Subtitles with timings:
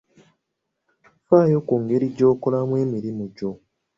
[1.19, 3.51] Ffaayo ku ngeri gy'okolamu emirimu gyo.